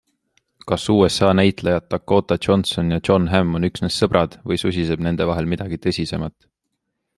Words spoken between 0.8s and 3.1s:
USA näitlejad Dakota Johnson ja